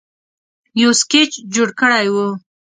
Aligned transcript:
یو 0.81 0.91
سکیچ 1.01 1.31
جوړ 1.53 1.69
کړی 1.79 2.07
وو 2.13 2.27